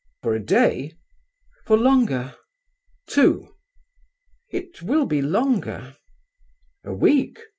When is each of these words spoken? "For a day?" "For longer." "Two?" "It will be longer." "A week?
"For 0.23 0.33
a 0.33 0.43
day?" 0.43 0.95
"For 1.67 1.77
longer." 1.77 2.35
"Two?" 3.05 3.53
"It 4.49 4.81
will 4.81 5.05
be 5.05 5.21
longer." 5.21 5.95
"A 6.83 6.91
week? 6.91 7.39